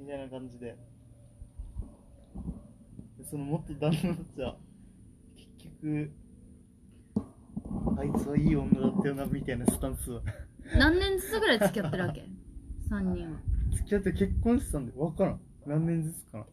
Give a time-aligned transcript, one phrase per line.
[0.00, 0.76] みたいな感じで。
[3.18, 4.56] でその元旦那たちは
[5.36, 5.50] 結
[5.82, 6.10] 局
[7.98, 10.22] あいつはいい女だったよなみたいなスタンスは。
[10.78, 12.24] 何年ずつぐらい付き合ってるわけ？
[12.90, 13.38] 3人は。
[13.72, 15.40] 付き合って結婚してたんで分からん。
[15.66, 16.46] 何年ずつかな。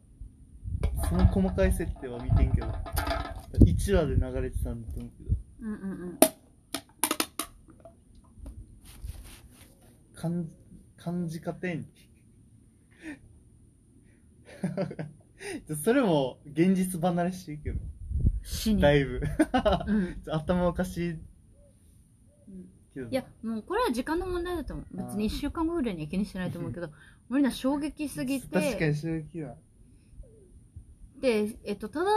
[1.10, 2.68] その細かい設定は見てんけど。
[2.68, 5.36] 1話で流れてたんだと思うけど。
[5.62, 6.20] うんうんうん。
[10.14, 10.50] 感
[10.98, 11.86] 感じ方に
[15.84, 17.80] それも現実離れしてるけど
[18.44, 18.82] 死に。
[18.82, 19.22] だいぶ。
[19.88, 20.18] うん。
[20.32, 21.20] 頭おかしいうん
[22.94, 24.98] けどいやもうこれは時間の問題だと思う。
[24.98, 26.90] 別に1週間後ぐらいには気にしてないと思うけど
[27.30, 28.48] 俺ら衝撃すぎて。
[28.48, 29.56] 確かに衝撃だ
[31.20, 32.12] でえっとただ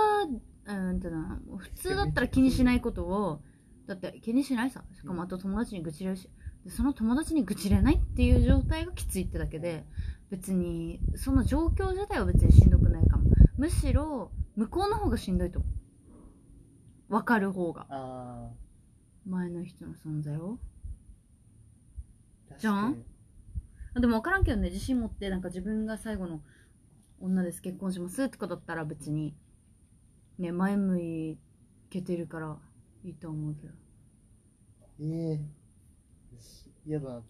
[0.67, 3.43] うんとな普通だったら気にしないことを
[3.87, 4.85] だって気にしないさ。
[4.95, 6.29] しかもあと友達に愚痴れるし。
[6.65, 9.85] でその友達に愚痴れないっていう状態がきついってだけで
[10.31, 13.31] 別にその状況自体は別にしんどくないかも。
[13.57, 17.13] むしろ向こうの方がしんどいと思う。
[17.13, 17.87] 分かる方が。
[17.91, 18.51] あ
[19.27, 20.59] 前の人の存在を。
[22.51, 23.05] あじゃん
[23.95, 26.41] でも分からんけどね自信持ってなんか自分が最後の
[27.21, 27.61] 女です。
[27.61, 29.35] 結婚しますとかだったら別に
[30.39, 31.39] ね前向い
[31.91, 32.57] けてるから
[33.05, 33.75] いいと思うけど。
[35.03, 36.71] ええし。
[36.87, 37.23] 嫌だな。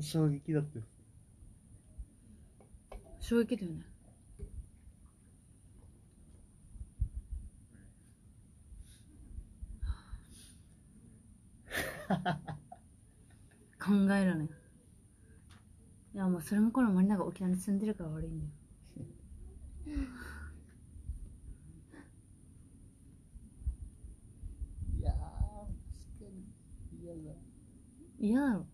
[0.00, 0.78] 衝撃だった。
[0.78, 0.84] よ
[3.24, 3.82] 衝撃だよね。
[13.78, 14.48] 考えられんい
[16.14, 18.50] やもうそれもこのマリナが沖縄に住んでるから悪いんだよ。
[24.98, 27.20] いやー確かに嫌だ。
[28.18, 28.66] 嫌だろ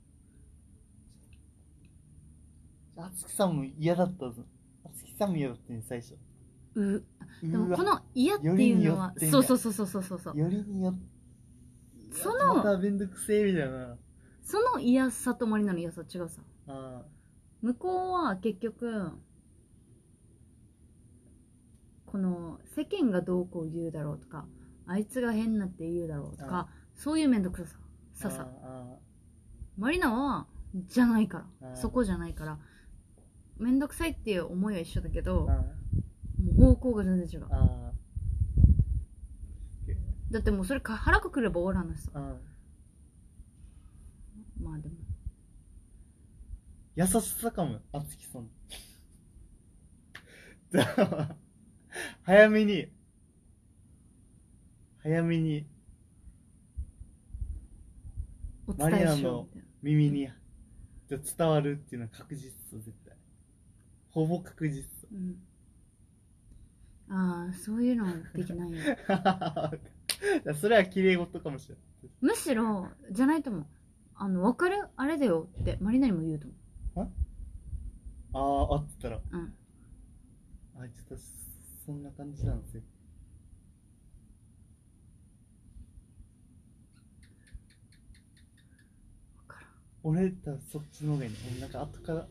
[3.03, 4.43] あつきさんも嫌だったぞ。
[4.84, 6.17] あつきさんも嫌だったね最初。
[6.75, 7.05] う
[7.43, 10.39] でもこの嫌っていうのはそうそうそうそうそうそうそう。
[10.39, 13.97] よりによってそのまためんどくせえみたいな。
[14.43, 16.43] その嫌さとマリナの嫌さ違うさ。
[16.69, 17.03] あ
[17.62, 19.11] 向こうは結局
[22.06, 24.47] この世間がどうこう言うだろうとか
[24.87, 27.77] あいつが変なって言うだろうとかそういう面倒くさ
[28.15, 28.49] さささ。
[28.62, 28.97] あ
[29.78, 31.77] マリナはじゃないから。
[31.77, 32.59] そこじゃないから
[33.60, 37.47] 面倒くさいっていう思いは一緒だけどもう方向が全然違う。
[40.31, 42.10] だってもうそれか腹くくれば終わらんのしさ。
[42.15, 42.22] ああ
[44.62, 44.94] まあでも。
[46.97, 48.49] 優しさかもよあつきさん
[52.22, 52.88] 早めに。
[55.03, 55.66] 早めに。
[58.66, 59.69] お伝えしようみたいな。
[59.82, 60.28] 耳に
[61.09, 63.16] じゃ伝わるっていうのは確実絶対
[64.10, 64.84] ほぼ確実。
[65.12, 65.43] うん。
[67.09, 68.78] ああそういうのはできないよ。
[70.54, 71.84] それは綺麗事かもしれない。
[72.20, 73.66] むしろじゃないと思う。
[74.15, 74.88] あの分かる？
[74.97, 76.47] あれだよってマリナにも言うと
[76.94, 77.12] 思
[78.32, 79.16] ああ会ってたら。
[79.16, 79.54] ううん。
[80.78, 81.22] あいつたち
[81.84, 82.82] そんな感じなんですよ。
[89.37, 89.70] 分からん。
[90.03, 92.26] 俺多分そっちの方がいいねなんか後から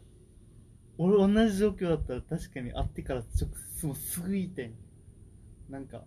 [1.02, 4.74] 俺同じ状況だったら確かに会ってから直接もうすぐ言いたい。
[5.70, 6.02] なんか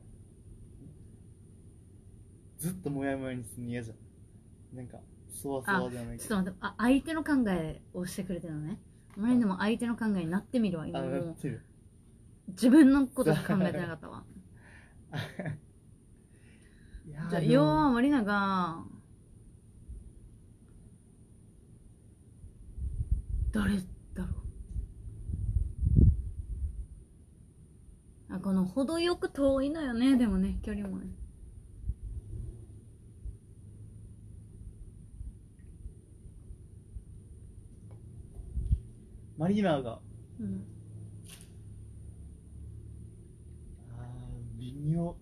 [2.58, 4.76] ずっとモヤモヤにするの嫌じゃん。
[4.76, 4.98] なんか
[5.30, 8.78] そわそわじゃないちょっと待ってあ相手の考えをしてくれてるのね。
[9.16, 11.64] マリナも相手の考えになってみるわ今あもうなってる。
[12.48, 14.24] 自分のことしか考えてなかったわ。
[17.06, 17.52] いやーじゃあでも。
[17.54, 18.84] 要はマリナが
[23.52, 23.76] 誰
[24.14, 24.42] だろう
[28.34, 30.18] あこの程よく遠いのよね。
[30.18, 31.06] でもね距離もね。
[39.38, 40.00] マリナが。
[40.38, 40.66] うん。
[43.98, 45.16] あー微妙。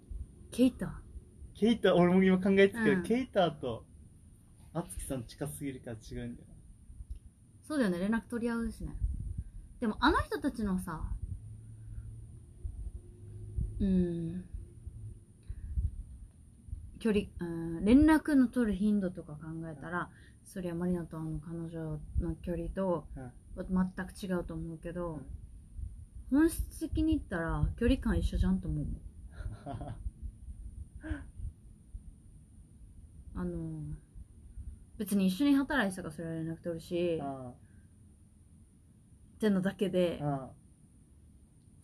[0.50, 1.00] ケイタ
[1.54, 3.02] ケイタ俺も今考えてたけど、うん。
[3.04, 3.84] ケイタと
[4.74, 6.48] あつきさん近すぎるから違うんだよ
[7.62, 8.00] そうだよね。
[8.00, 8.96] 連絡取り合うしね。
[9.78, 11.00] でもあの人たちのさ
[13.80, 14.44] うん。
[17.00, 20.10] 距離うん連絡の取る頻度とか考えたら
[20.44, 23.06] そりゃマリナとあの彼女の距離と
[23.56, 23.66] 全
[24.06, 25.20] く違うと思うけど、
[26.30, 28.86] 本質的に言ったら距離感一緒じゃんと思う
[33.36, 33.80] あの
[34.98, 37.52] 別に一緒に働いてたからそれは連絡取るしあ
[39.36, 40.50] ってのだけであ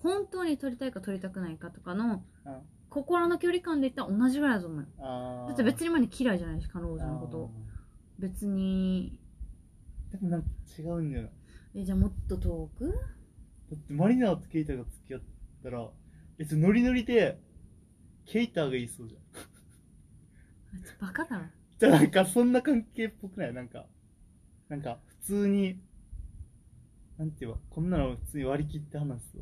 [0.03, 2.23] 本当に撮りたいか撮りたくないかとかの
[2.89, 4.87] 心の距離感で言ったら同じぐらいだと思うよ。
[5.01, 7.51] あだって別に前に嫌いじゃないし彼女のこと。
[8.19, 9.19] 別に。
[10.13, 10.49] でもなんか
[10.79, 11.29] 違うんだよな。
[11.75, 12.89] えじゃあもっと遠く？
[12.89, 12.93] だ
[13.75, 15.21] ってマリナーとケイタが付き合っ
[15.63, 15.89] たら
[16.39, 17.39] 別にノリノリで
[18.25, 19.21] ケイタが言いそうじゃん。
[20.77, 21.45] あいつバカだろ。
[21.79, 23.53] じゃあなんかそんな関係っぽくない？
[23.53, 23.85] なんか
[24.69, 25.81] なんか普通に
[27.19, 29.39] なんて言えばこんなの普通に割り切って話すと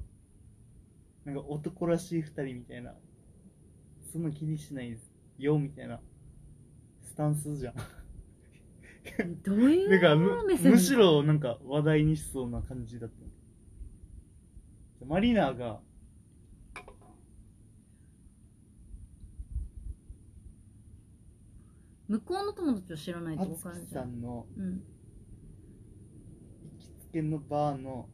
[1.25, 2.95] なんか男らしい二人みたいな。
[4.13, 4.97] そんな気にしない
[5.39, 6.01] よみたいな。
[7.03, 7.75] スタンスじゃん。
[9.43, 10.73] どういう目線？
[10.73, 13.11] むしろなんか話題にしそうな感じだっ
[15.01, 15.07] た。
[15.07, 15.81] マリナーが
[22.09, 24.05] 向こうの友達を知らないとあ分からんつきじゃん。
[24.05, 24.65] さんのうん。
[24.75, 24.81] 行
[26.79, 28.09] きつけのバーの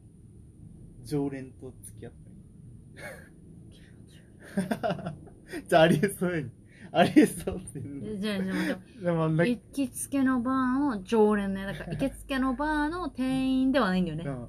[1.03, 2.19] 常連と付き合った。
[2.19, 2.20] の
[5.67, 6.49] じゃあありえそうやに。
[6.93, 9.05] ありえそうってえじゃあじゃあ待って。
[9.05, 11.65] でも行きつけのバーの常連ね。
[11.65, 14.23] だから行きつけのバーの店員ではないんだよね。
[14.25, 14.47] うん。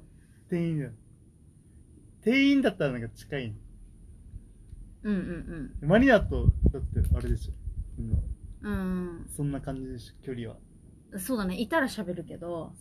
[0.49, 0.91] 店員だよ。
[2.21, 3.55] 店員だったらなんか近いの。
[5.03, 5.15] うん
[5.81, 7.53] うんマリナとだってあれでしょ。
[7.97, 8.17] 今。
[8.61, 9.25] うん。
[9.29, 10.55] そんな感じでしょ距離は。
[11.11, 11.59] うんそうだね。
[11.59, 12.73] いたら喋るけど。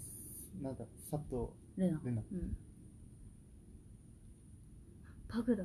[0.61, 2.01] なんだ佐藤レナ。
[2.05, 2.23] レナ。
[2.33, 2.57] うん。
[5.29, 5.65] パグだ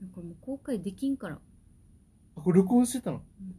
[0.00, 1.38] なんかもう公開できんから。
[2.36, 3.18] あこれ録音してたの？
[3.18, 3.54] うん